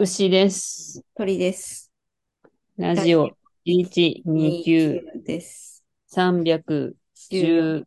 [0.00, 1.02] 牛です。
[1.16, 1.90] 鳥です。
[2.76, 3.32] ラジオ
[3.64, 5.82] 1129 29です。
[6.06, 7.84] 314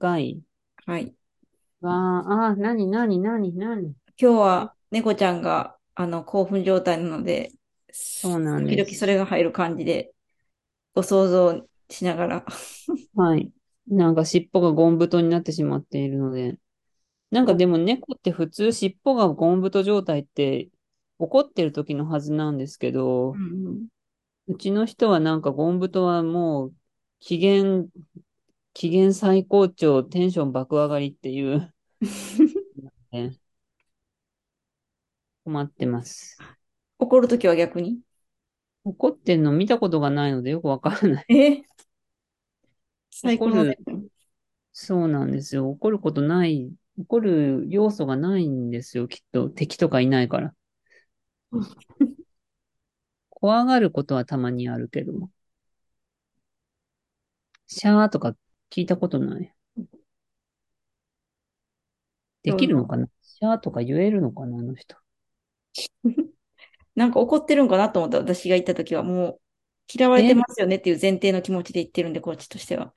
[0.00, 0.40] 回。
[0.84, 1.14] はい。
[1.80, 7.52] わあ、あ、なになになになに今日は猫ちゃんが、あの、興奮状態なので、
[7.92, 10.12] そうなんです時々それが入る感じで、
[10.92, 12.44] ご想像しながら。
[13.14, 13.52] はい。
[13.86, 16.58] なんか尻尾がゴン太になってしまっているので。
[17.30, 20.70] なんかでも猫って普通尻尾がゴン太状態って
[21.18, 23.88] 怒ってる時のはずなんですけど、うん
[24.48, 26.74] うちの人はなんかゴン太はもう
[27.18, 27.84] 機嫌、
[28.74, 31.74] 機嫌最高潮、テンション爆上がりっていう、
[33.10, 33.36] ね
[35.44, 36.38] 困ってます。
[37.00, 37.98] 怒るときは逆に？
[38.84, 41.24] 怒ってんの見たことがないのでよくわからない。
[41.28, 41.62] え？
[43.10, 44.10] 最高の怒る
[44.72, 45.68] そうなんですよ。
[45.70, 46.70] 怒ることない、
[47.00, 49.48] 怒る要素がないんですよ、きっと。
[49.48, 50.54] 敵とかいないから。
[53.30, 55.30] 怖がることはたまにあるけど。
[57.66, 58.36] シャーとか
[58.70, 59.52] 聞いたことない。
[62.42, 63.08] できるのかな？
[63.22, 64.58] シャーとか言えるのかな？
[64.58, 64.96] あの人。
[66.94, 68.18] なんか怒ってるんかなと思った。
[68.18, 69.40] 私が言ったときはもう、
[69.92, 72.94] 嫌われてますよねっていう前提の気持ちで言ってるんで、こっちとしては。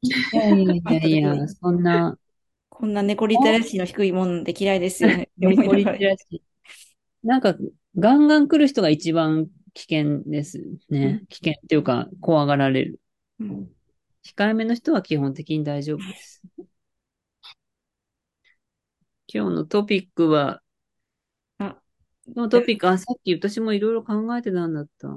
[0.00, 2.18] いやいやいや そんな、
[2.68, 5.84] こんな猫リテラシーの低いもんで嫌いですよね猫リ。
[5.84, 6.40] テラシー
[7.22, 7.54] なんか、
[7.96, 10.58] ガンガン来る人が一番危険です
[10.90, 11.22] ね。
[11.28, 13.00] 危険っていうか、怖がられる。
[13.40, 13.70] うん
[14.24, 16.42] 控えめの人は基本的に大丈夫です。
[19.32, 20.60] 今日のトピックは、
[21.58, 21.78] あ
[22.36, 25.08] のトピック、あ、さっき私もいろいろ考えてたんだった。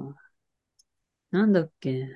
[1.30, 2.08] なんだっけ？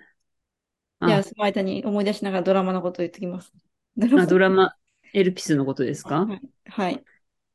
[1.00, 3.52] あじゃあ、その間に思い出しながらドラマのことを言ってきます。
[3.98, 4.74] ドあ、ドラマ、
[5.12, 6.24] エルピスのことですか？
[6.24, 6.40] はい。
[6.64, 7.04] はい。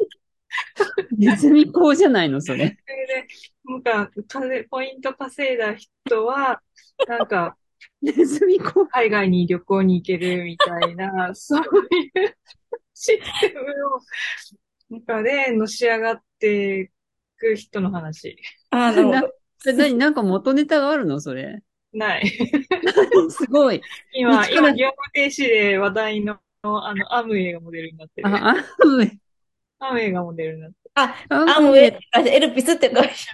[1.17, 2.77] ネズミ講じゃないの、それ。
[2.87, 3.27] それで、
[3.65, 6.61] なんか、金ポイント稼いだ人は、
[7.09, 7.57] なんか、
[8.03, 8.87] ネズミ講。
[8.87, 12.37] 海外に旅行に行けるみたいな、 そういう
[12.95, 13.61] システム
[13.95, 14.01] を、
[14.99, 16.89] 中でのし上がってい
[17.39, 18.37] く人の話。
[18.71, 19.23] あの、な
[19.59, 19.99] それ何？
[19.99, 21.61] なんか元ネタがあるのそれ？
[21.93, 22.29] ない。
[23.31, 23.81] すごい。
[24.13, 28.29] 今、今、業務停止で話題の、あの、アムウェイがモデルになってる。
[28.29, 28.55] あ、あ、
[29.79, 33.33] アムウェイがモデルになってあ、あアムウェイって会社、エルピスって会社。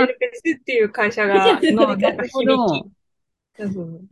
[0.00, 2.22] エルペスっていう会社が、の、なんか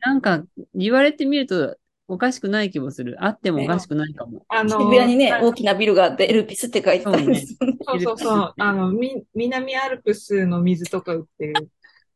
[0.01, 0.45] なんか、
[0.75, 1.77] 言われてみると、
[2.09, 3.17] おかしくない気もする。
[3.21, 4.45] あってもおかしくないかも。
[4.49, 7.77] あの、渋谷にね、な大きなビルがあって、エルピスって書いてたんですよね。
[7.83, 11.69] そうそうそう、あの、み、南アルプスの水とか売ってる。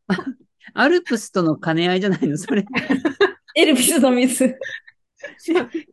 [0.74, 2.64] アルプスとの兼ね合いじゃないのそれ。
[3.56, 4.56] エルピスの水。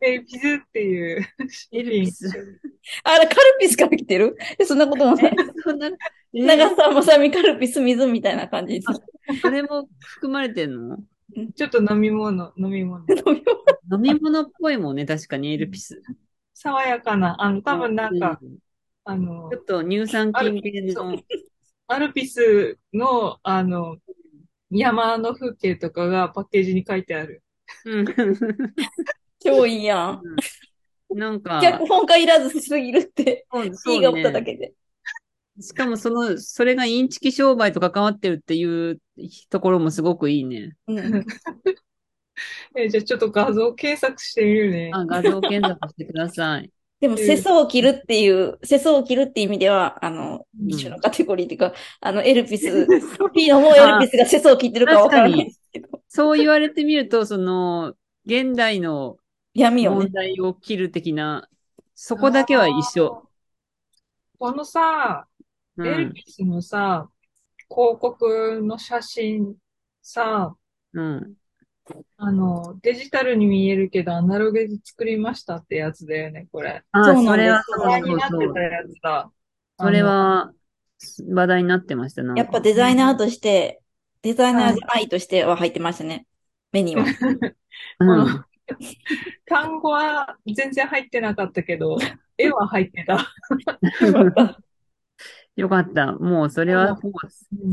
[0.02, 1.26] エルピスっていう。
[1.72, 2.28] エルピス。
[3.04, 4.36] あれ、カルピスから来てる？
[4.58, 5.36] えそんなこともない。
[5.64, 5.92] そんな、え
[6.32, 9.40] 長さまさみカルピス水みたいな感じです。
[9.40, 10.98] それも含まれてんの？
[11.54, 13.04] ちょっと飲み物、飲み物。
[13.92, 16.02] 飲み物っぽいもんね、確かにエルピス。
[16.54, 18.58] 爽やかな、あの、多分なんか、うん
[19.04, 21.18] あのちょ、っと乳酸菌系の。
[21.86, 23.96] アルピスの、あの、
[24.70, 27.42] 山の風景とかがパッケージに書いてある。
[27.86, 28.04] うん
[29.40, 30.22] 超いいやん。
[31.10, 34.42] なんか、脚本家いらずすぎるって、そうそ P うがおっただね。
[34.42, 34.72] けで。
[35.60, 39.00] しかもその、それがインチキ商売と関わってるっていう
[39.50, 40.76] ところもすごくいいね。
[40.86, 41.26] うん。
[42.76, 44.90] え、じゃあちょっと画像検索してみるね。
[44.92, 46.70] あ、画像検索してください。
[47.00, 52.86] でも、世相を切るっていう、世相を切るっていう意味では、あの、うん一緒のカテゴリーっていうか、あの、エルピス、
[53.34, 57.94] P の方エルピスが世相を切ってるかわからないですけど、そう言われてみると、その、
[58.26, 59.16] 現代の
[59.58, 60.12] 闇をね問。
[60.12, 61.48] 題を切る的な、
[61.94, 63.28] そこだけは一緒。
[64.38, 65.26] このさ、
[65.76, 65.86] うん。
[65.86, 67.08] エルピスのさ、
[67.68, 69.56] 広告の写真
[70.02, 70.54] さ、
[70.92, 71.34] うん。
[72.18, 76.82] あの、デジタルに見えるけど、アナログで作りましたってやつだよね、これ。
[76.92, 78.60] あ、そうなんですそれは、話題にそうそうなってた。
[78.60, 79.32] やつだ。
[79.78, 80.52] それは、
[81.30, 82.34] 話題になってましたな。
[82.36, 83.80] やっぱデザイナーとして、
[84.22, 86.26] デザイナー愛としては入ってましたね。
[86.72, 87.04] 目には。
[88.00, 88.44] うん。
[89.46, 91.96] 単語は全然入ってなかったけど、
[92.38, 93.26] 絵は入ってた。
[95.56, 96.12] よかった。
[96.18, 96.96] もう、それは、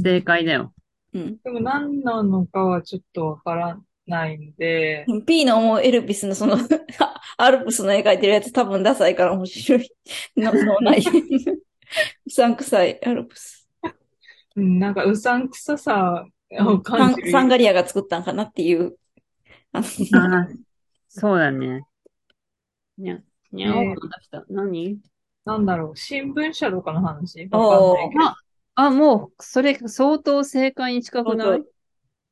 [0.03, 0.73] 正解だよ。
[1.13, 1.37] うん。
[1.43, 6.57] でも何なのかはちょっとわからないんで、P の思うエルピスのその、
[7.37, 9.89] アルプスの絵描いてるやつ多分ダサいから面白い。
[10.35, 11.03] の、のない。
[12.25, 13.67] うさんくさいアルプス。
[14.55, 17.29] うん、なんかうさんくささをサ感じる。
[17.29, 18.97] ンサンガリアが作ったんかなっていう。
[19.71, 19.81] あ、
[21.17, 21.85] そうだね。
[22.97, 23.19] にゃ、
[23.53, 24.43] にゃおうと出した。
[24.49, 24.99] 何？
[25.45, 27.47] なんだろう、新聞社とかの話？
[27.49, 28.21] わかんないけど。
[28.75, 31.63] あ、もう、それ、相当正解に近くない？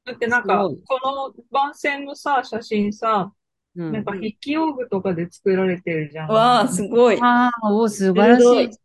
[0.06, 3.32] だってなんか、すごいこの番宣のさ、写真さ、
[3.78, 3.92] うん。
[3.94, 6.30] なんか筆記用具とかで作られてるじゃん。
[6.30, 7.20] わあ、すごい。
[7.22, 8.80] ああ、お、素晴ら鋭いしい。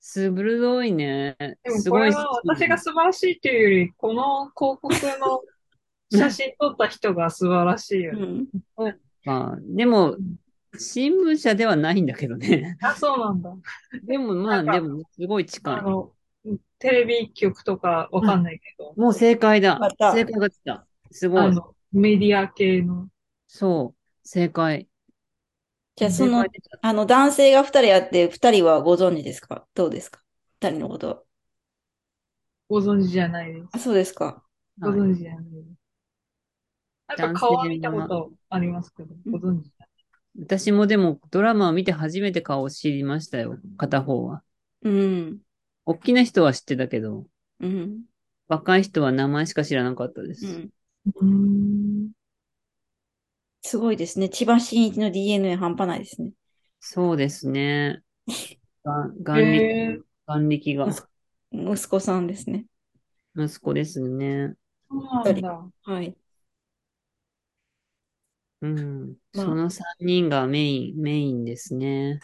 [0.00, 1.36] 鋭いね。
[1.62, 2.12] でもすごい。
[2.12, 5.42] これは私が素晴らしいっていうより、この広告の
[6.10, 8.44] 写真撮った人が素晴らしいよね。
[8.78, 9.30] うん。
[9.30, 10.16] あでも、
[10.78, 12.78] 新聞社ではないんだけどね。
[12.80, 13.56] あ、そうなんだ。
[14.04, 15.74] でもまあ、でも、すごい近い。
[15.78, 16.12] あの、
[16.78, 19.90] テレビ局とかわかんないけど、もう正解だま。
[19.90, 20.86] た正解が来た。
[21.10, 21.40] すごい。
[21.42, 23.08] あの、メディア系の。
[23.48, 24.28] そう。
[24.28, 24.88] 正解。
[25.96, 26.44] じゃあ、その
[26.80, 29.66] あの、男性が二人あって、二人はご存知ですか？
[29.74, 30.22] どうですか？
[30.60, 31.22] 二人のことは。
[32.68, 33.68] ご存知じゃないです。
[33.72, 34.42] あ、そうですか。
[34.80, 35.79] ご存知じゃないです。
[37.16, 39.70] なんか顔は見たことありますけど、ご存知。
[40.38, 43.58] 私もでもドラマを見て初めて顔を知りましたよ。
[43.76, 44.42] 片方は。
[44.82, 45.40] うん。
[45.84, 47.26] 大きな人は知ってたけど、
[47.60, 48.04] うん。
[48.48, 50.46] 若い人は名前しか知らなかったです。
[50.46, 50.70] うん。
[51.16, 52.10] うーん。
[53.62, 54.28] すごいですね。
[54.28, 56.32] 千葉真一の DNA 半端ないですね。
[56.80, 58.02] そうですね。
[58.84, 60.88] が眼力、へー眼力が
[61.52, 62.66] 息子さんですね。
[63.36, 64.54] 息子ですね。
[64.88, 65.70] そうなんだ。
[65.82, 66.16] はい。
[68.62, 69.16] うん。
[69.32, 72.20] まあその三人がメイン、メインですね。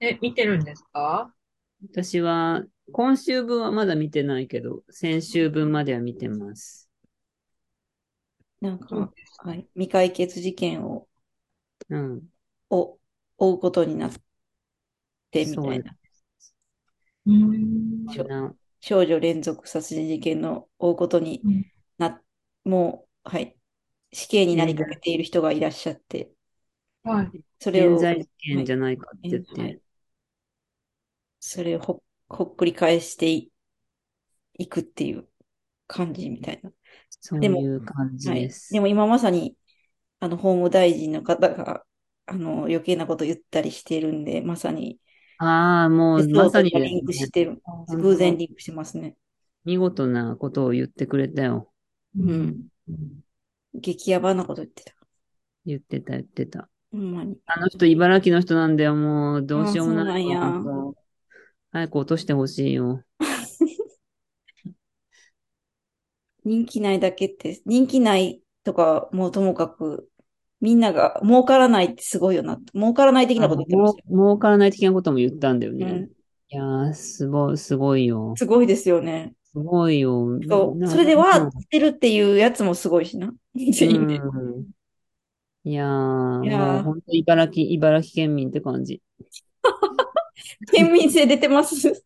[0.00, 1.34] え、見てるんですか？
[1.92, 6.88] 私は、今週分はまだ見てないけど、先週分までは見てます。
[8.60, 9.66] なんか、はい。
[9.74, 11.08] 未解決事件を、
[11.88, 12.22] うん。
[12.70, 12.98] を
[13.38, 14.12] 追うことになっ
[15.32, 15.96] て、みたいな。
[17.26, 18.06] うーん。
[18.14, 21.66] そうな少女連続殺人事件の追うことにうん
[21.98, 22.20] な、
[22.64, 23.56] もう、はい。
[24.12, 26.32] 死刑になりかけている人がいらっしゃって、
[27.04, 27.44] はい。
[27.60, 29.60] それを現、在事件じゃないかって言って。
[29.62, 29.80] はい
[31.40, 33.52] それをほほっくり返してい
[34.58, 35.28] いくっていう
[35.86, 36.72] 感じみたいな。
[37.20, 38.42] そうでもいう感じはい。
[38.42, 38.70] です。
[38.70, 39.56] でも今まさに、
[40.20, 41.86] あの、法務大臣の方が、
[42.26, 45.00] あの、余計なこと言ったりしてるんで、まさに、
[45.38, 47.62] ああ、もうまさにリンクねしてる。
[47.66, 49.16] 当偶然リンクしてますね。
[49.64, 51.72] 見事なことを言ってくれたよ。
[52.16, 52.68] うん。
[53.74, 54.94] 激ヤバなこと言ってた。
[55.64, 56.68] 言ってた、言ってた。
[56.90, 57.38] ほんまに。
[57.46, 58.94] あの人、茨城の人なんだよ。
[58.94, 60.22] もう、どうしようもない。
[60.24, 61.02] あそうなんや本当
[61.72, 63.02] 早く落としてほしいよ。
[66.44, 70.08] 人気ないだけって、人気ないとか、もうともかく、
[70.60, 72.58] みんなが儲からないってすごいよな。
[72.74, 75.86] 儲からない的なこと言ってまもした儲からない的なことも言ったんだよね。
[75.86, 76.10] うん
[76.52, 78.34] いやー、すごい、すごいよ。
[78.36, 79.32] すごいですよね。
[79.54, 80.38] すごいよ。
[80.48, 80.78] そう。
[80.78, 83.34] なそれでわーうってるっていうやつもすごいしな。
[85.64, 89.00] いやー、いやー本当茨城、茨城県民って感じ。
[90.72, 92.04] 県民性出てます。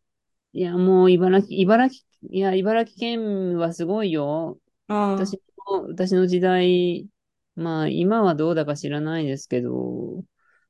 [0.52, 4.58] いや、もう茨城、茨城、いや、茨城県はすごいよ。
[4.88, 5.34] ああ、私
[5.70, 7.08] の、私の時代、
[7.56, 10.24] まあ、今はどうだか知らないですけど、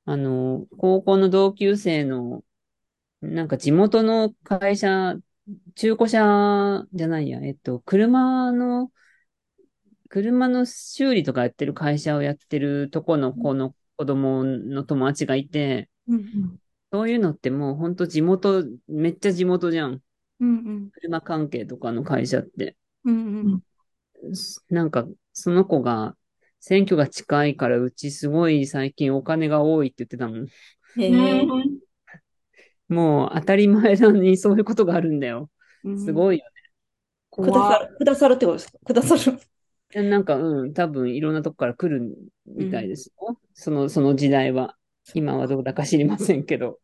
[0.04, 2.44] あの、高校の同級生の、
[3.20, 5.16] なんか地元の会社、
[5.74, 8.90] 中古車じゃないや、えっと、車の、
[10.08, 16.60] 車の修理とかやってる会社をやってるとこの子の子供の友達がいて、うん
[16.92, 20.02] そういうのってもう本当地元、めっちゃ地元じゃん。
[20.40, 22.76] うん車関係とかの会社って。
[23.04, 23.62] うんうん
[24.70, 26.16] なんか、その子が、
[26.60, 30.46] 選挙が近いからうちすごい最近お金が多いって言ってたもん。
[31.00, 31.46] へ
[32.88, 35.50] もう当たり前なのにそういうことがあるんだよ。
[36.04, 36.12] すい。
[36.12, 36.44] ごいよ
[37.30, 37.78] くださ。
[37.78, 39.38] る、くださるってことですかくださる。
[39.94, 40.08] ね。
[40.08, 42.14] なんか、うん、多分いろんなとこから来る
[42.46, 43.38] みたいですよ。
[43.54, 44.76] その、その時代は。
[45.14, 46.80] 今はどうだか知りませんけど。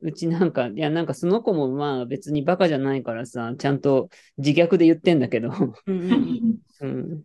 [0.00, 4.08] うちなんか、いや、なんかその子もまあ別にバカじゃないからさ、ちゃんと
[4.38, 5.50] 自虐で言ってんだけど。
[5.86, 7.22] うんうんうん うん。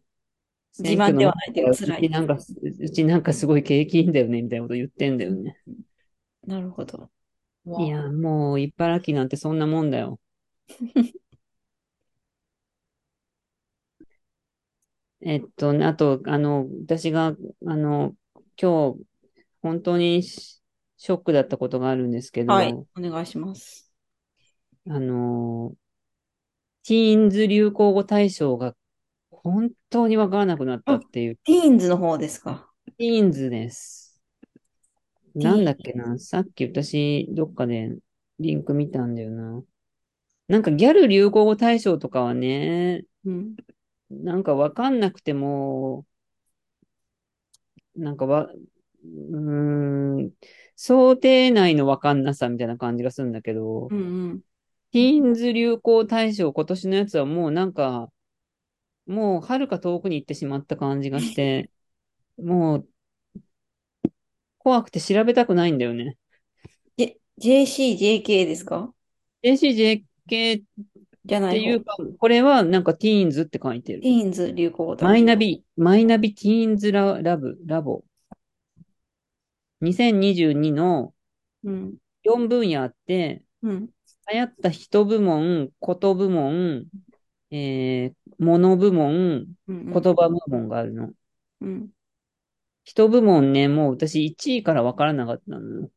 [0.80, 2.34] 自慢ではないけど辛いうちなんか、
[2.80, 5.62] うちなんかすごい景気いいんだよね、みたいなこと言ってんだよね。
[6.46, 7.10] なるほど。
[7.78, 10.20] いや、もう、茨城なんてそんなもんだよ。
[15.22, 17.28] えっと、あと、あの、私が、
[17.66, 18.16] あの、
[18.62, 19.06] 今日、
[19.62, 20.62] 本当にシ
[20.98, 22.74] ショックだったことがあるんですけど、はい。
[22.74, 23.92] お願いします。
[24.88, 25.76] あの、
[26.86, 28.76] ティーンズ流行語大賞が
[29.32, 32.70] 本当にわからなくなったっていう、ティーンズの方ですか？
[32.98, 34.03] ティーンズです。
[35.36, 37.98] なんだっけな、さっき私、どっかで
[38.40, 39.64] リンク見たんだよな。
[40.48, 43.56] なんかギャル流行語大賞とかはね、うん。
[44.10, 46.06] なんかわかんなくても、
[47.96, 50.32] なんかわ、うーん、
[50.76, 54.44] 想定内のわかんなさみたいな感じがするんだけどう、んうん。
[54.92, 58.12] ティーンズ流行大賞今年のやつはもうなんか、
[59.08, 61.72] もう遥か遠くに行ってしまった感じがして、
[62.38, 62.90] もう、
[64.64, 66.18] 怖くて調べたくないんだよね。
[66.98, 68.94] で JC、JK ですか
[69.44, 70.64] ？JCJK っ
[71.26, 71.64] じゃない方。
[71.64, 74.10] ていうか、これはなんかティーンズって書いてるテ。
[74.10, 78.04] ィーンズ流行語マイナビ、マイナビティーンズララブ、ラボ。
[79.82, 81.14] 2022の
[81.64, 81.94] うん。
[82.26, 83.90] 4分野あって、うん。
[84.32, 86.86] 流行った人部門、こと部門、
[87.52, 89.92] えー、物部門、うん。
[89.92, 91.12] 言葉部門があるの。
[91.62, 91.90] うん。
[92.84, 95.90] 人部門ね、もう私1位から分からなかったの。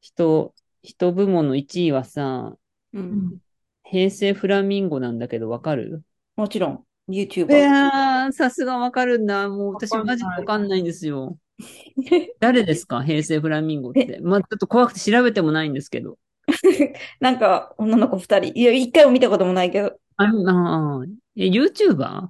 [0.00, 2.56] 人、人部門の1位はさ、
[2.92, 2.98] う。
[2.98, 3.40] うんん
[3.88, 6.02] 平成フラミンゴなんだけど分かる？
[6.34, 7.52] もちろん、い YouTuber。
[7.52, 9.48] やー、さすが分かるんだ。
[9.48, 11.38] もう私マジで分かんないんですよ。
[12.40, 13.02] 誰ですか？
[13.04, 14.18] 平成フラミンゴって。
[14.20, 16.18] まあ、ちょっと怖くて調べてもないんですけど。
[17.20, 18.52] なんか、女の子二人。
[18.58, 22.28] いや、一回も見たこともないけど、あ、あー、え、YouTuber?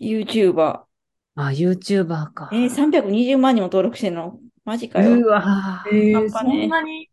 [0.00, 0.84] YouTuber。
[1.34, 2.50] あ、YouTuber か。
[2.52, 4.38] えー、320万人も登録してんの？
[4.64, 5.18] マジかよ。
[5.18, 5.96] うわー。
[5.96, 7.08] えー、そんなに、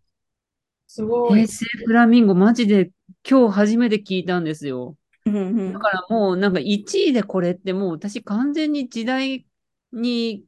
[0.88, 1.48] すごい平。
[1.48, 2.92] 成フラミンゴマジで
[3.30, 4.98] 今日初めて聞いたんですよ。
[5.26, 5.80] うんうんだ。
[5.80, 9.46] からもうなんか1位でこれってもう私完全に時代
[9.94, 10.44] に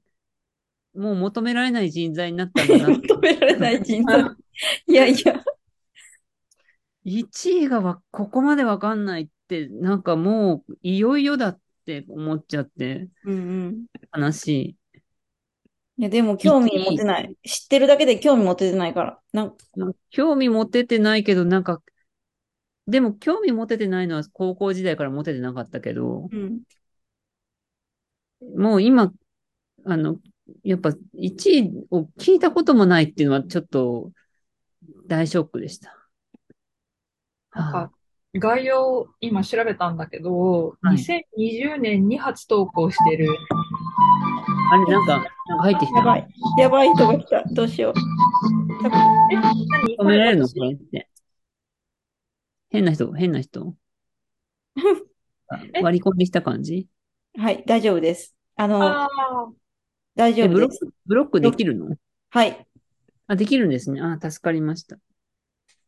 [0.95, 2.89] もう求められない人材になったんだな。
[2.97, 4.25] 求められない人材。
[4.87, 5.43] いやいや。
[7.05, 13.85] 1位がわここまでわかんないってなんかもういよいよだって思っちゃってうんうん。
[14.15, 14.75] 悲しい。
[15.97, 17.35] いや、でも興味持てない。
[17.43, 19.19] 知ってるだけで興味持ててないから。
[19.33, 19.55] なん
[20.09, 21.81] 興味持ててないけどなんか、
[22.88, 26.61] でも興味持ててないのは高校時代から持ててなかったけど、うん。
[28.57, 29.11] もう今、
[29.85, 30.17] あの、
[30.63, 34.11] やっぱ1位を聞いたこともないっていうのはちょっと
[35.07, 35.95] 大ショックでした。
[37.53, 37.91] なんはか、
[38.33, 43.27] 概要、今調べたんだけど、はい2020年に初投稿してる。
[44.71, 45.97] あれ、なんか、なんか入ってきた？
[46.00, 46.27] やばい。
[46.57, 47.43] やばい人が来た。
[47.53, 47.93] どうしよう。
[50.01, 50.47] 止められるの？
[50.47, 51.09] ここれって。
[52.69, 53.75] 変な人、変な人？
[55.81, 56.88] 割り込んできた感じ？
[57.38, 58.33] はい、大丈夫です。
[58.55, 59.09] あの、あ
[60.15, 60.59] 大丈夫です。
[60.61, 61.97] ロック、ブロックできるの？
[62.29, 62.65] はい。
[63.27, 64.00] あ、できるんですね。
[64.00, 64.97] あ、助かりました。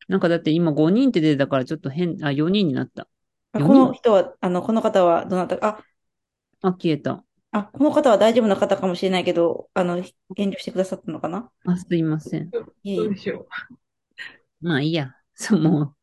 [0.08, 3.08] なんかだって今5人って出てたからちょっと変、あ、4人になった。
[3.54, 5.58] あ4この人人は、あの、この方はどなた？
[5.58, 5.68] か、
[6.62, 7.24] あ、あ、消えた。
[7.52, 11.52] あ、この方は大丈夫な方かもしれないけど、あの、遠慮してくださったのかな？
[11.66, 12.50] あ、すいません。
[12.84, 13.48] いえいえどうでしょ
[14.62, 15.16] まあいいや。
[15.36, 15.96] そう、も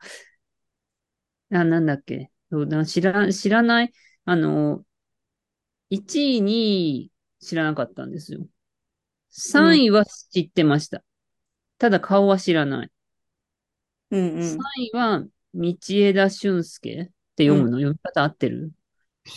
[1.50, 1.56] う。
[1.56, 2.30] あ、なんだっけ？
[2.50, 3.92] そうだ、知ら、知らない？
[4.24, 4.84] あの、
[5.88, 8.46] 1位、2位知らなかったんですよ。
[9.30, 11.02] 3位は知ってました。
[11.78, 12.90] ただ顔は知らない。
[14.10, 14.40] うんうん。
[14.40, 14.58] 3
[14.92, 15.24] 位は、
[15.54, 18.72] 道枝俊介って読むの、読み方合ってる？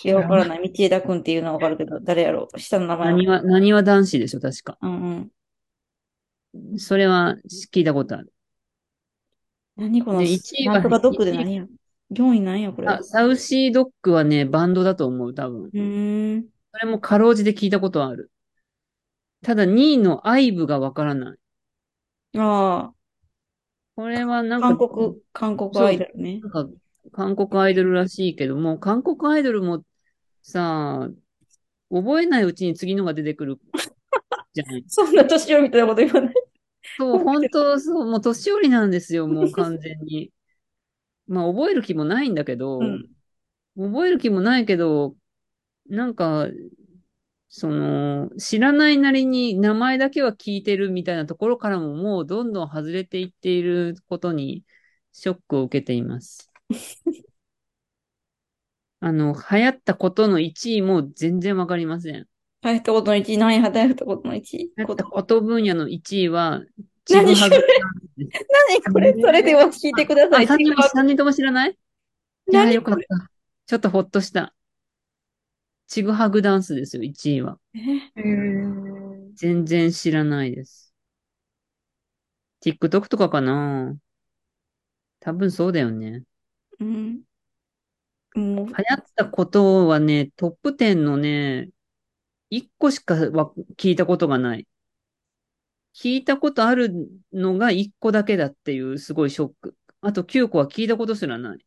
[0.04, 0.72] いや、わからない。
[0.72, 2.48] 道枝くんっていうのはわかるけど、誰やろ？
[2.54, 2.60] う。
[2.60, 3.18] 下の名前は。
[3.18, 4.78] 何は、何は男子でしょ、確か。
[4.82, 5.32] うん
[6.54, 6.80] うん。
[6.80, 7.38] それは
[7.72, 8.32] 聞いたことある。
[9.76, 11.66] 何この、で一位はなんとかドッグで何や
[12.12, 12.88] ?4 位何やこれ。
[12.88, 15.64] あ、サウシードッグはね、バンドだと思う、多分。
[15.64, 16.46] うーん。
[16.72, 18.32] それもかろうじて聞いたことある。
[19.42, 21.38] ただ2位のアイブがわからない。
[22.38, 22.92] あ
[23.96, 26.42] これはなあ、んか、韓国、韓国アイドルね。
[26.42, 26.70] なんか、
[27.12, 29.84] 韓国アイドルらしいけども、韓国アイドルも
[30.44, 31.10] さ、
[31.92, 33.60] 覚えないうちに次のが出てくる
[34.54, 34.86] じゃない。
[34.88, 36.34] そんな年寄りみたいなこと言わない。
[36.98, 40.32] そう、本当そう、もう年寄りなんですよ、もう完全に。
[41.28, 43.10] まあ、覚える気もないんだけど、うん。
[43.78, 45.18] 覚える気もないけど、
[45.88, 46.48] なんか、
[47.56, 54.64] その、知らないなりに名前だけは聞いてるみたいなところからももうどんどん外れていっていることに
[55.12, 56.52] ショックを受けています。
[59.02, 62.26] あの、流行ったことの1位も全然わかりません。
[62.64, 64.72] 流行ったことの1位、何や流行ったことの1位。
[64.76, 66.64] 流行ったこと分野の1位は、
[67.06, 70.46] ち何ぐはぐ何これそれでは聞いてください。
[70.46, 71.78] あ、3人も、三人とも知らない？
[72.48, 73.30] 何よかった。
[73.68, 74.56] ちょっとほっとした。
[75.94, 77.60] ちぐはぐダンスですよ、1位は。
[77.76, 77.80] え？
[77.80, 80.92] へー全然知らないです。
[82.66, 83.96] TikTok とかかな
[85.20, 86.24] 多分そうだよね。
[86.80, 87.22] うん。
[88.34, 91.70] もう流行ったことはね、トップ10のね、
[92.50, 94.68] 1個しかわ聞いたことがない。
[95.94, 96.92] 聞いたことある
[97.32, 99.76] のが1個だけだっていうすごいショック。
[100.02, 101.60] あと9個は聞いたことすらない。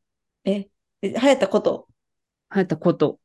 [0.45, 0.69] え、
[1.03, 1.87] え流行ったこと？
[2.53, 3.21] 流行ったこと。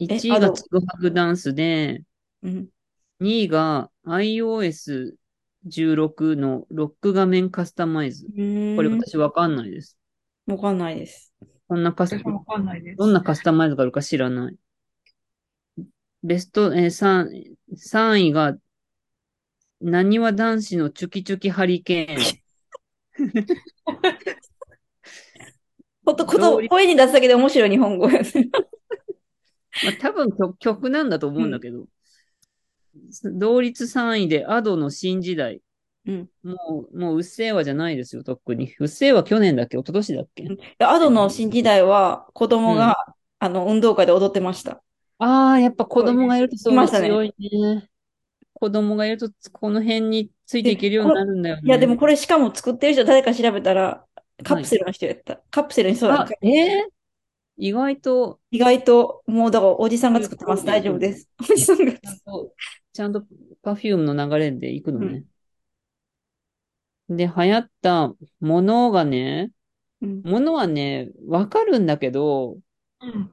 [0.00, 2.02] 1位がちぐはぐダンスで、
[2.42, 2.68] うん。
[3.20, 8.26] 2位が iOS16 のロック画面カスタマイズ。
[8.26, 9.98] これ私わかんないです。
[10.46, 11.34] わかんないです。
[11.66, 12.96] こんなカス私もわかんないです。
[12.96, 14.56] どんなカスタマイズがあるか知らない。
[16.22, 18.56] ベスト、えー、3、3位が、
[19.80, 22.18] なにわ男子のチュキチュキハリケーン。
[26.04, 28.30] こと、こと、声に出すだけで面白い日本語やね。
[29.84, 31.86] まあ、多分曲曲なんだと思うんだけど。
[33.24, 35.60] 同率3位で、アドの新時代。
[36.06, 36.28] うん。
[36.42, 38.74] もう、もう、うっせぇわじゃないですよ、とっくに。
[38.80, 39.76] うっせぇわ去年だっけ？
[39.76, 40.48] 一昨年だっけ
[40.84, 44.82] アドの新時代は子供が、あの、運動会で踊ってました。
[45.18, 47.88] ああ、やっぱ子供がいるとそういましたね強いね。
[48.54, 51.62] 子供がいると、この辺についていけるようになるんだよね。
[51.64, 54.04] いや、でもこれしかも作ってる人誰か調べたら、
[54.42, 55.40] カプセルの人やった。
[55.50, 56.97] カプセルにそうだあ、えー？
[57.58, 60.64] 意外と、意外と、もうだからおじさんが作ってます。
[60.64, 61.28] 大丈夫です。
[61.40, 61.92] おじさんが。
[61.92, 62.52] ちゃんと、
[62.92, 63.24] ちゃんと
[63.62, 65.24] パフュームの流れで行くのね。
[67.08, 69.50] で、流行ったものがね、
[70.00, 70.22] うん。
[70.22, 72.58] ものはね、わかるんだけど、
[73.00, 73.30] うん。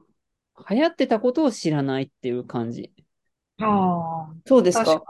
[0.68, 2.92] 流行ってたことを知らないっていう感じ。
[3.60, 5.04] ああ、そうですか。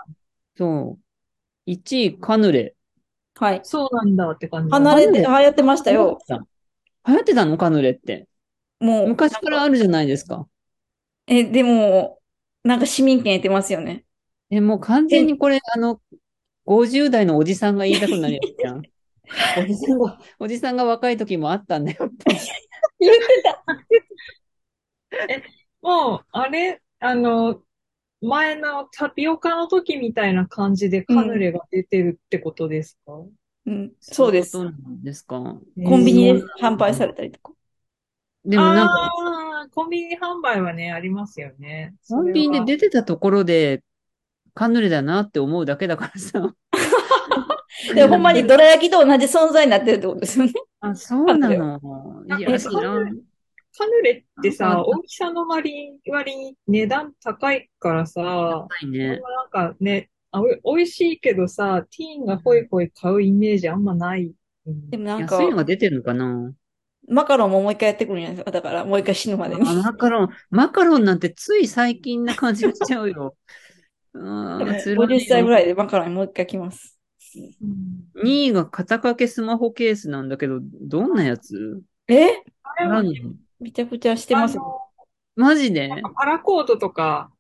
[0.57, 0.99] そ
[1.67, 1.71] う。
[1.71, 2.75] 1位、カヌレ。
[3.35, 3.61] はい。
[3.63, 4.71] そうなんだって感じ。
[4.71, 6.19] 離れて、流行ってましたよ。
[6.29, 7.57] 流行ってたの？
[7.57, 8.29] カヌレって。
[8.81, 10.47] もう、昔からあるじゃないですか。
[11.27, 12.21] え、でも、
[12.63, 14.05] なんか市民権得てますよね。
[14.51, 16.01] え、もう完全にこれ、あの、
[16.67, 18.83] 50代のおじさんが言いたくなるやつじゃん。
[19.59, 22.25] おじさんが、おじさんが若い時もあったんだよって。
[22.99, 23.65] 言ってた。
[25.83, 27.63] もう、あれ、あの、
[28.21, 33.13] 前のタピオカの時みたいな感じでカヌレが出てるってことですか、
[33.67, 34.51] うん、そうです。
[34.53, 35.39] そうなんですか？
[35.85, 37.53] コンビニでえー販売されたりとか。
[38.47, 41.95] でもなんか、ああ、コンビニ販売はね、ありますよね。
[42.09, 43.83] コンビニで出出てたところで、
[44.55, 46.55] カヌレだなって思うだけだからさ。
[47.95, 50.53] で、ほんまにどら焼きと同じ存在になってるってことですよね。
[50.81, 51.81] あ、そうなの。
[52.39, 53.21] いや、え知らん。
[53.79, 59.09] カヌレってあさ、大きさの割に、割に値段高いからさ、高いね。
[59.09, 64.33] なんかね、あおい美味しいけどさ、ティーンがホイホイ買うイメージあんまない。
[64.67, 66.53] うんでもなんか安いのが出てるのかな
[67.09, 68.51] マカロンももう一回やってくるんじゃないですか。
[68.51, 69.63] だから、もう一回死ぬまでに。
[69.69, 73.37] あ、マカロン、マカロンなんてつい最近な感じがしちゃうよ。
[74.15, 74.19] あ
[74.63, 76.99] ー辛いよ50歳ぐらいでマカロンにもう一回来ます。
[77.63, 81.83] うん2位が肩掛けスマホケースなんだけど、どんなやつ？
[82.09, 82.43] え？
[82.63, 83.37] あれは何？
[83.61, 84.59] めちゃくちゃしてます
[85.35, 85.89] マジで？
[85.89, 87.31] なんかパラコードとか、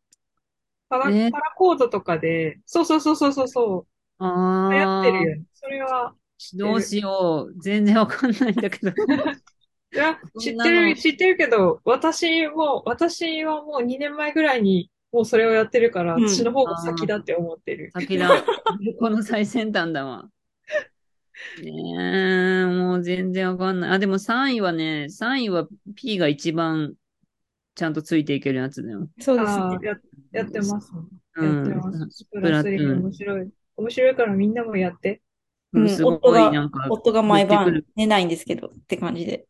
[0.90, 3.86] パラ、ねパラコードとかで、そうそうそうそうそうそ
[4.20, 5.42] う、流行あってるよ。
[5.54, 6.14] それは。
[6.54, 7.54] どうしよう。
[7.58, 8.92] 全然わかんないんだけど。
[9.96, 17.90] いや、知ってそんなのる、知ってるけど、私も、私はもう2年前ぐらいに、もうそれをやってるから、うん私の方が先だって思ってる。
[17.92, 18.28] 先だ。
[19.00, 20.28] この最先端だわ。
[21.62, 23.90] ねえ、もう全然わかんない。
[23.92, 26.94] あ、でも3位はね、3位は P が一番
[27.74, 29.08] ちゃんとついていけるやつだよ。
[29.20, 29.62] そうですね。
[29.62, 29.96] ああ、や、
[30.32, 30.92] やってます。
[30.94, 32.10] うんやってます。
[32.10, 33.50] スププララスリートゥーン面白い。
[33.76, 35.20] 面白いからみんなもやって。
[35.76, 39.46] うん、すご夫がいなんか、夫が毎晩言ってくる寝ないんですけどって感じで。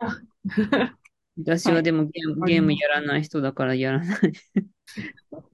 [1.38, 4.18] 私はでもゲーム、ゲームやらない人だからやらない。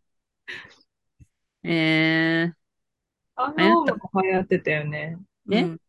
[1.64, 2.54] えー、
[3.36, 5.18] アームウォーマーも流行ってたよね。
[5.46, 5.80] ねうん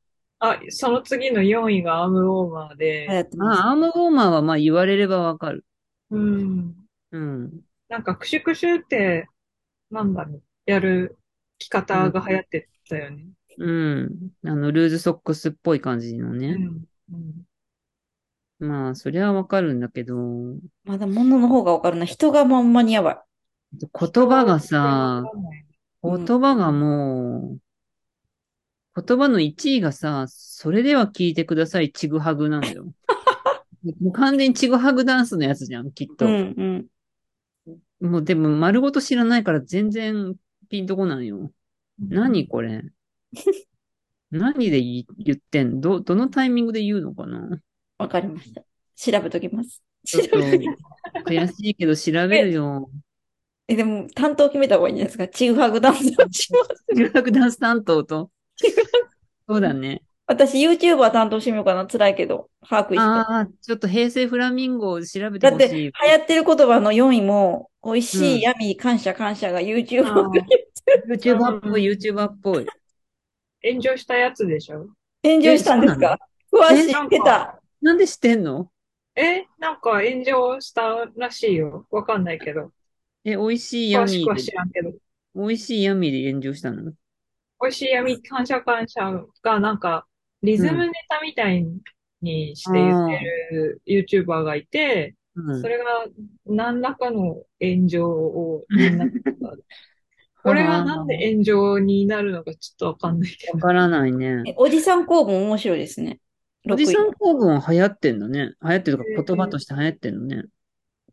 [0.46, 3.08] あ、その次の4位がアームウォーマーで。
[3.10, 5.64] あ、アームウォーマーはまあ言われればわかる。
[6.10, 6.76] うん。
[7.12, 7.62] うん。
[7.88, 9.30] なんかクシュクシュって、
[9.90, 11.18] なんだろう、やる
[11.60, 13.24] 着方が流行ってたよね。
[13.58, 14.32] うん。
[14.46, 16.54] あの、ルーズソックスっぽい感じのうね。
[16.54, 16.86] ん。
[17.12, 17.46] うん。
[18.60, 20.16] まあ、それはわかるんだけど、
[20.86, 22.06] まだ物の方がわかるな。
[22.06, 23.18] 人がまんまにやばい。
[23.74, 25.24] 言葉がさ、
[26.04, 27.58] 言葉がも
[28.96, 32.94] う、言葉の1位がさ、それでは聞いてください、ちぐはぐなんだよ。
[34.00, 36.26] もう完全にちぐはぐダンスのやつじゃん、きっと。
[36.26, 36.88] うん
[38.02, 38.10] うん。
[38.10, 40.36] もうでも丸ごと知らないから全然
[40.70, 41.52] ピンとこないよ。
[42.00, 42.84] 何これ
[44.32, 47.60] 何で言ってんど、どのタイミングで言うのかな？
[47.98, 48.64] わかりました。
[48.96, 49.84] 調べときます。
[50.06, 52.90] ちょっと悔しいけど調べるよ。
[53.68, 55.28] え、でも、担当決めた方がいいんじゃないですか？
[55.28, 56.86] チグハグダンスをします。
[56.96, 58.30] 中学ダンス担当と？
[59.48, 60.02] そうだね。
[60.26, 61.86] 私、YouTuber 担当してみようかな。
[61.86, 63.00] 辛いけど、把握して。
[63.00, 65.92] ああ、ちょっと平成フラミンゴを調べてだって、ほしい流。
[65.92, 70.30] 行ってる言葉の4位も、美味しい、闇、感謝、感謝が YouTuber
[71.08, 72.66] YouTuber っぽい、YouTuber っぽい。
[73.64, 74.90] 炎上したやつでしょ？
[75.24, 76.20] 炎上したんですか？
[76.52, 77.60] 詳しい、知ってた。
[77.82, 78.70] なんで知ってんの？
[79.16, 81.86] え、なんか炎上したらしいよ。
[81.92, 82.72] わかんないけど。
[83.24, 84.92] え、美味しい詳しくは知らんけど。
[85.36, 86.92] 美味しい闇で炎上したの？
[87.62, 90.06] 美味しい闇感謝感謝がなんか、
[90.42, 91.66] リズムネタみたい
[92.22, 93.20] にして言って
[93.56, 95.68] る YouTuber がいて、うんそ。
[95.68, 95.84] れが
[96.46, 99.06] 何らかの炎上をみんな、
[100.44, 103.54] これがなんで炎上になるのかちょっとわかんないけど。
[103.54, 104.44] わからないね。
[104.46, 106.20] えおじさん公文面白いですね。
[106.70, 108.54] おじさ6ん公文は流行ってんのね。
[108.62, 110.44] 流行ってるとか言葉として流行ってんのね。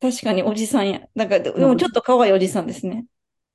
[0.00, 0.10] 位。
[0.12, 1.00] 確かにおじさんや。
[1.14, 3.06] なんか、でもちょっと可愛いおじさんですね。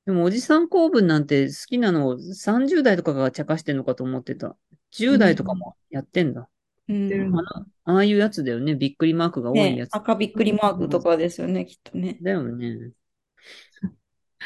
[0.05, 4.55] でもおじさん公文なんて好きなの30代とかが茶化してんのかと思ってた。
[4.93, 6.47] 10代とかもやってんだ。
[6.88, 7.11] うん。
[7.13, 8.75] あのああいうやつだよね。
[8.75, 9.95] びっくりマークが多いねやつ。
[9.95, 12.17] 赤びっくりマークとかですよね、きっとね。
[12.21, 12.91] だよね。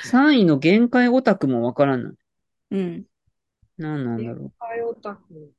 [0.03, 2.13] 3位の限界オタクもわからない。
[2.71, 3.05] うん。
[3.77, 4.51] 何なんだろう。
[4.59, 5.53] はい、オタク。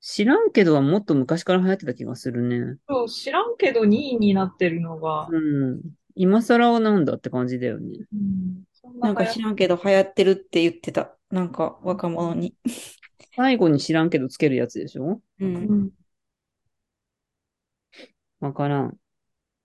[0.00, 2.76] 知らんけどはもっと昔から流行ってた気がするね。
[2.88, 5.80] そう、知らんけど2位になってるのが、うん。
[6.16, 7.98] 今更はなんだって感じだよね。
[8.12, 11.16] うん、そんなんか知らんけど流行ってるって言ってた。
[11.30, 12.54] なんか若者に。
[13.36, 15.22] 最後に知らんけどつけるやつでしょ？
[15.38, 15.46] う。
[15.46, 15.90] うんん。
[18.40, 18.98] わからん。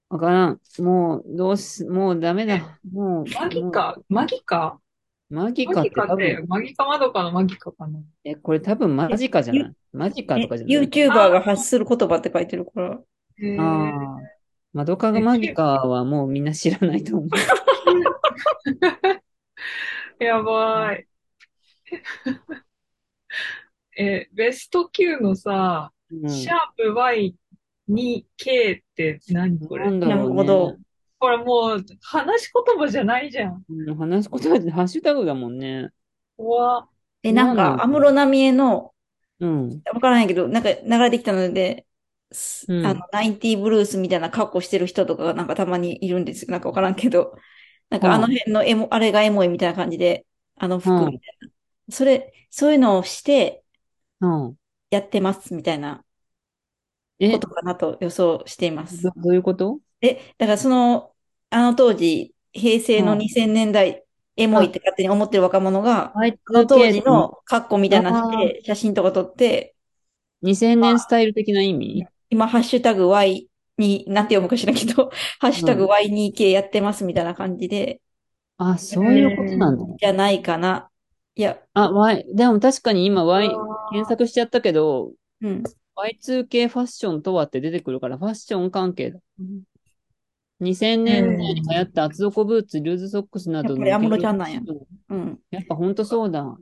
[0.09, 0.61] わからん。
[0.79, 2.79] もう、どうし、もうダメだ。
[2.91, 4.79] もう、マギもか、マギか？
[5.29, 5.35] う。
[5.35, 7.99] マギカマギって多かって分、、マギかまどかのマギかかな。
[8.23, 9.73] え、これ多分マジカじゃない？
[9.91, 12.93] マジカえとかじゃない？YouTuber が発する言葉って書いてるから。
[12.93, 12.99] あ
[13.59, 14.17] あ。
[14.73, 17.29] マドカがマギカはもうみんな知らないと思う。
[20.23, 21.05] やばい。
[23.97, 26.93] え、ベスト9のさ、うんシャープ
[27.89, 30.23] Y2K って何これなんだろうね。
[30.23, 30.77] なるほど
[31.19, 33.63] これもう話し言葉じゃないじゃん。
[33.69, 35.89] うん話すことはハッシュタグだもんね。
[36.35, 36.89] 怖っ
[37.23, 38.93] え、なんか、安室奈美恵の、
[39.39, 39.81] うん。
[39.93, 41.87] わからないけど、なんか流れてきたので、
[42.31, 46.51] すうんあの、ナインティブルースみたいな格好してる人とかがなんかたまにいるんですよ。
[46.51, 47.35] なんかわからんけど、
[47.89, 51.49] なんかあの辺のエモ、あれがエモいみたいな感じで、あの服うんみたいな。
[51.89, 53.63] それ、そういうのをして
[54.19, 54.57] うん。
[54.89, 56.03] やってますみたいな
[57.19, 59.03] ことかなと予想しています。
[59.03, 59.79] どういうこと？
[60.01, 61.11] え、だからその、
[61.49, 63.19] あの当時、平成のうん。
[63.19, 64.03] 2000年代、
[64.35, 69.75] エモいって勝手に思ってる若者が、はい、その当時の格好みたいなのして、写真とか撮って、
[70.43, 72.05] 2000年スタイル的な意味？
[72.29, 74.75] 今、ハッシュタグ Y に、なんて読むか知らん。
[74.75, 78.01] けど、ハッシュタグ Y2K やってますみたいな感じで、
[78.57, 79.95] あ、そういうことなの？
[79.99, 80.89] じゃないかな。
[81.35, 83.49] いや、あ、Y、でも確かに今 Y
[83.91, 85.63] 検索しちゃったけど、うん。
[85.97, 89.19] Y2K ファッションとはって出てくるから、ファッション関係だ。
[90.59, 94.61] 2000年代に流行った厚底ブーツ、ルーズソックスなどのやっぱり安室ちゃんなんや
[95.09, 95.39] うん。
[95.51, 96.57] やっぱほんとそうだ。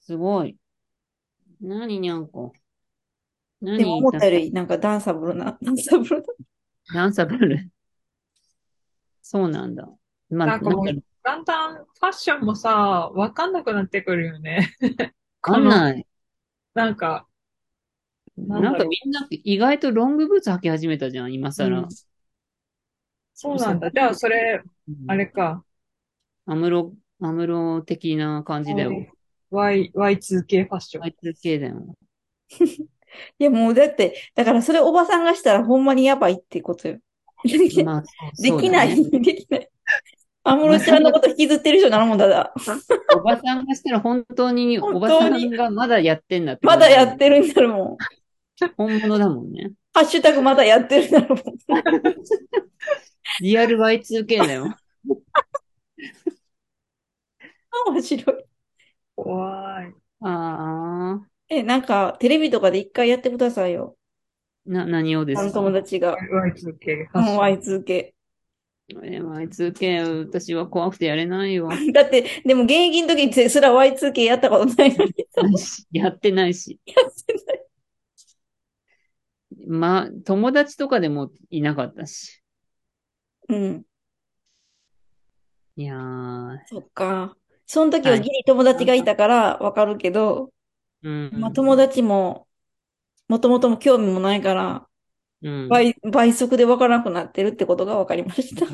[0.00, 0.56] すごい。
[1.60, 2.52] 何にゃんこ？
[3.60, 6.24] 何でも思ったより、なんかダンサブルな、ダンサブルな。
[6.94, 7.70] ダンサブル。
[9.22, 9.88] そうなんだ。
[10.30, 10.86] まあ、なんかもう
[11.22, 14.74] だんだんファッションもさ、わかんなくなってくるよね。
[15.42, 16.06] わかんない。
[16.74, 17.26] なんか、
[18.46, 21.80] なんかみんな意外とロングブーツ履き始めたじゃん、今更。
[21.80, 21.88] うん
[23.40, 23.88] そうなんだ。
[23.92, 25.62] じゃあ、それ、うんあれか。
[26.44, 28.90] アムロ、アムロ的な感じだよ。
[29.50, 31.04] Y、Y2K ファッション。
[31.04, 31.94] Y2K だよ。
[33.38, 36.98] いや、もうだって、だからそれおばさんがしたらほんまにやばいってことよ。
[37.44, 39.68] で まあ、 そうきない、できない。
[40.42, 42.52] アムロちゃんのこと引きずってる人なのもんだだ。
[43.14, 46.66] おばさんがしたら本当に、おばさんがまだやってんだって。
[46.66, 47.96] まだやってるんだろもん。
[48.76, 49.72] 本物だもんね。
[49.92, 51.44] ハッシュタグまだやってるんだろもん。
[53.40, 54.76] リアル Y2K だよ。
[57.86, 58.44] 面白い。
[59.16, 59.94] 怖い。
[60.20, 63.96] ああ、え、なんか、テレビとかで一回やってくださいよ。
[64.66, 66.16] な、何をですあのか友達が。
[66.16, 67.40] Y2K ファッシもうョン。
[67.40, 68.14] Y2K。
[69.02, 71.68] え Y2K、私は怖くてやれないよ。
[71.92, 75.12] だって、でも現役の時ですら Y2K やったことないのに。
[75.92, 76.80] やってないし。
[79.68, 82.42] まあ、友達とかでもいなかったし。
[83.48, 83.84] うん。
[85.76, 87.36] いやー、そっか。
[87.66, 90.52] その時はギリ友達がいたからわかるけど、
[91.02, 91.32] うん。
[91.32, 92.48] まあ友達も、
[93.28, 94.88] もともとも興味もないから、
[95.42, 95.82] うん。
[95.82, 98.66] 倍、倍速でわからなくなってるってことが分かりました。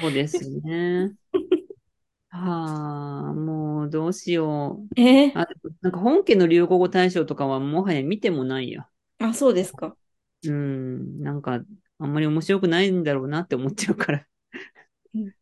[0.00, 1.14] そうですね。
[2.28, 4.88] はあ、もうどうしよう。
[4.96, 5.02] え？
[5.36, 5.46] ーあ、
[5.80, 8.88] なんか本家の流行語大賞とかはもはや見てもないや。
[9.18, 9.96] あ、そうですか。
[10.46, 11.60] うん、なんか
[11.98, 14.26] あんまり面白くないんだろうなって思っちゃうから
[15.14, 15.32] うん。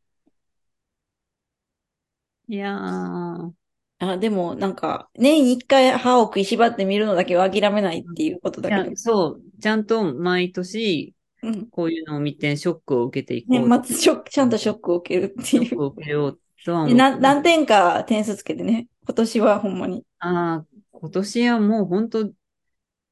[2.49, 3.53] いやー、
[4.01, 8.97] あ、でも、なんか、年に一回歯を食いしばって見るのだけは諦めないっていうことだけど。
[8.97, 11.67] そう、ちゃんと毎年うん。
[11.67, 13.69] こういうのを見てショックを受けていこう。
[13.69, 15.45] 年末ショック、ちゃんとショックを受けるっていう。
[15.45, 18.89] ショックを受けようとは思でってな何点か点数つけてね。
[19.07, 20.05] 今年はほんまに。
[20.19, 22.31] ああ、今年はもう本当、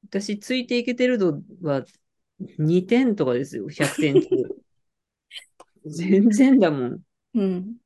[0.09, 1.85] 私ついていけてるのは
[2.59, 4.27] 2点とかですよ、 100点中。
[5.85, 7.01] 全然だもん。
[7.33, 7.77] うん。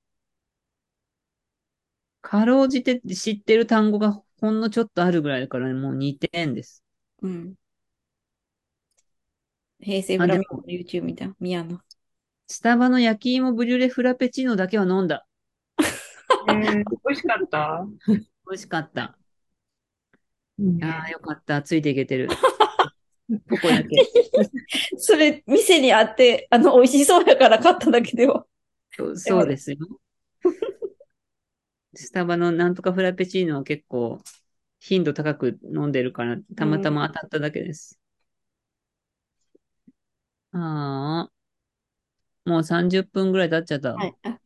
[2.21, 6.84] かろうじて知ってる単語がほんのちょっとあるぐらいだからもう2点です。
[7.21, 7.55] うん。
[9.79, 11.36] 平成フラミンゴの YouTube みたいな。
[11.39, 11.79] 宮野。
[12.47, 15.25] スタバの焼き芋ブリュレフラペチーノだけは飲んだ。
[16.49, 17.88] えー、美味しかった？
[18.07, 19.17] 美味しかった。
[20.62, 21.62] うんああ、よかった。
[21.62, 22.30] ついていけてる。
[23.50, 23.89] ここだけ。
[24.97, 28.45] それ、店にあって、あの、美味しそうやから買っただけでは。
[28.91, 29.78] そうそうですよ。
[31.93, 34.21] スタバのなんとかフラペチーノは結構
[34.80, 38.00] 頻度高く飲んでるから、たまたま当たっただけです。
[40.54, 42.50] ああ。
[42.50, 43.93] もう30分ぐらい経っちゃった。
[43.93, 44.15] はい。
[44.24, 44.39] あ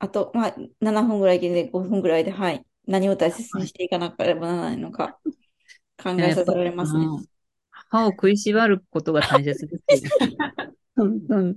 [0.00, 2.64] あと、まあ、7分ぐらいで、5分ぐらいで、はい。
[2.86, 5.18] 何を大切にしていかなければならないのか、
[6.02, 7.06] 考えさせられますね。
[7.06, 7.24] うん
[7.92, 10.10] 歯を食いしばることが大切ですよ。
[10.94, 11.56] 本当に。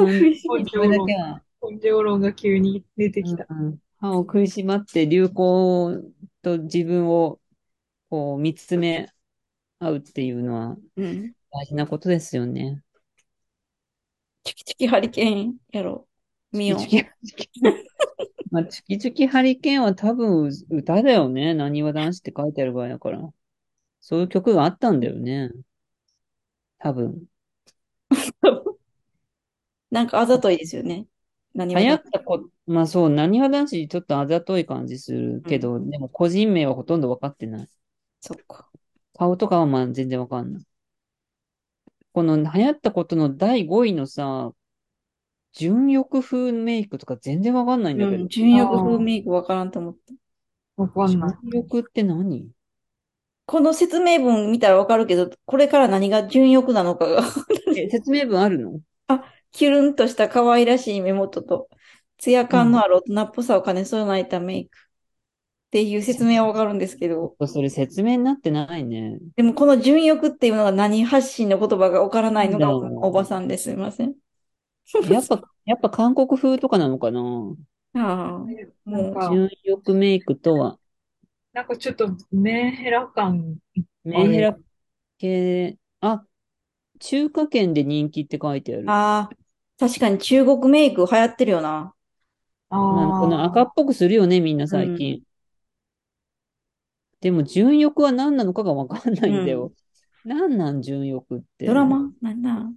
[0.00, 3.46] 根これ性論だけは、根性論が急に出てきた。
[3.50, 6.02] うん歯を食いしばって流行
[6.42, 7.40] と自分を
[8.10, 9.10] こう見つめ
[9.78, 11.32] 合うっていうのはうん。
[11.50, 12.82] 大事なことですよね。
[14.44, 16.06] チュキチュキハリケーンやろ
[16.52, 16.58] う。
[16.58, 16.80] 見よう。
[16.80, 17.50] チュキチュキ
[18.56, 21.52] まあ、チュキチュキハリケーンは多分歌だよね。
[21.52, 23.20] なにわ男子って書いてある場合だから。
[24.00, 25.50] そういう曲があったんだよね。
[26.78, 27.26] 多分。
[29.90, 31.06] なんかあざといですよね。
[31.52, 37.68] 何流行はったこ、まあそう、なにわ男子ちょっとあざとい感じするけど、でも個人名はほとんど分かってない。
[38.20, 38.70] そっか。
[39.12, 40.64] 顔とかはまあ全然分かんない。
[42.14, 44.50] この流行ったことの第5位のさ、
[45.56, 48.28] 純欲風メイクとか全然分かんないんだけどうん。。
[48.28, 49.96] 純欲風メイクわからんと思っ
[50.76, 50.82] た。
[50.82, 51.30] わかんない。
[51.50, 52.48] 純欲って何？
[53.46, 57.22] この説明文見たらわかるけど、これから何が純欲なのかが、
[57.76, 58.80] え説明文あるの？
[59.52, 61.68] キュルンとした可愛らしい目元と、
[62.18, 64.78] ツヤ感のある大人っぽさを兼ね備えたメイク。
[64.78, 69.18] っていう説明はわかるんですけど、それ説明になってないね。
[69.36, 74.14] でもこの純欲っていうのが何発信の言葉がわからないのがおばさんですいません。
[75.10, 77.20] やっぱ、やっぱ韓国風とかなのかな？
[77.94, 80.78] ああ、なんか、純欲メイクとは、
[81.52, 83.56] なんかちょっとメンヘラ感。
[84.04, 84.58] メンヘラ
[85.18, 86.24] 系、あ、
[87.00, 88.86] 中華圏で人気って書いてある。
[88.88, 89.36] ああ、
[89.78, 91.94] 確かに中国メイク流行ってるよな。
[92.68, 95.22] あまあ、この赤っぽくするよね、みんな最近。
[97.20, 99.72] でも、純欲は何なのかがわかんないんだよ。
[100.24, 101.66] 何なん、純欲って。
[101.66, 102.12] ドラマ？
[102.20, 102.70] なんだ。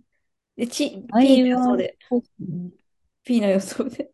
[0.60, 1.98] で、ち、あ P の予想で、
[3.24, 4.12] P の予想で。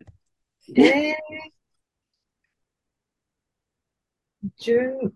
[0.69, 5.11] ーえー、純、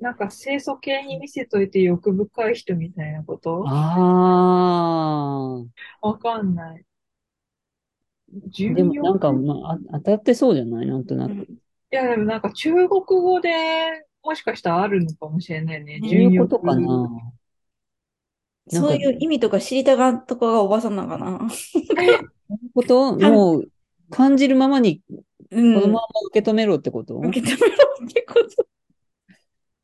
[0.00, 3.64] なんか清楚系に見せといて欲深い人みたいなこと？
[3.66, 5.64] あ
[6.00, 6.84] わかんない。
[6.84, 10.86] あ、純でもなんか、欲まあ、あ当たってそうじゃない？
[10.86, 11.32] なんとなく。
[11.32, 13.50] うんいや、でもなんか中国語で
[14.22, 15.98] もしかしたらあるのかもしれないね。
[15.98, 16.40] ねそういう。
[16.42, 17.10] ことかな。
[18.68, 21.48] そういう意味とか知りたがっとこがおばさんなのかな。
[22.74, 23.68] こともう、
[24.10, 25.02] 感じるままに、
[25.50, 25.74] うん。
[25.74, 27.16] このまま受け止めろってこと？
[27.16, 28.66] 受け止めろってこと。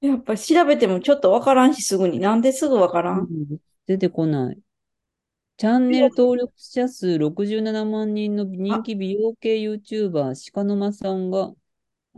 [0.01, 2.21] やっぱ調べてもちょっとわからんし、すぐに。
[2.21, 3.19] なんですぐわからん。
[3.21, 4.59] うん出てこない。
[5.57, 11.53] チャンネル登録者数67万人の人気美容系 YouTuber、鹿沼さんが、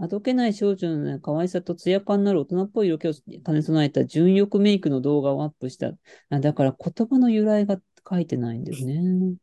[0.03, 5.93] あどけない少女のね可愛さと艶感のある大人っぽい色気を兼ね備えた純欲メイクの動画をアップした。
[6.31, 7.77] あだから言葉の由来が
[8.09, 9.37] 書いてないんだよね。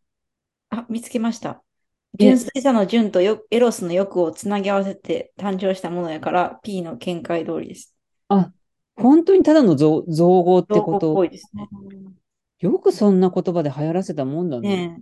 [0.72, 1.62] あ、見つけました。
[2.20, 7.96] え純粋さの純とよエロスの欲をつなぎ合わせて誕生したものやから、P の見解通りです。
[8.30, 8.52] あ、
[8.96, 11.70] 本当にただの造造語って造語っことぽいですね。
[12.62, 14.70] よくそんな言葉で流行らせたもんだね。
[14.88, 15.02] ね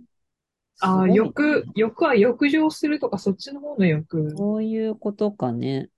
[0.80, 4.30] ああ、すごい欲、欲は浴場するとかそっちの方の欲。
[4.36, 5.88] そういうことかね。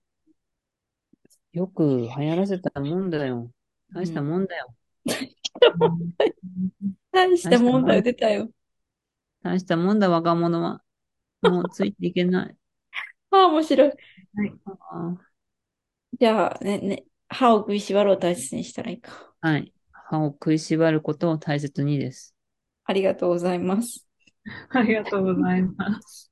[1.51, 3.51] よく流行らせたもんだよ。
[3.93, 4.73] 大したもんだよ。
[5.07, 5.33] え。
[7.11, 8.49] 大した問題出たよ。
[9.41, 10.81] 大したもんだ、若者は。
[11.41, 12.55] もうついていけない。
[13.31, 13.91] ああ、面白い。
[14.91, 15.17] あ
[16.19, 19.11] じゃあ、ね、ね、歯を食いしばるを大切にしたらいいか。
[19.43, 19.73] ーはい。
[19.91, 22.35] 歯を食いしばることを大切にです。
[22.85, 24.08] ありがとうございます。
[24.69, 26.31] ありがとうございます。